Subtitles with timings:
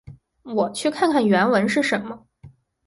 [0.41, 2.25] 我去看看原文是什么。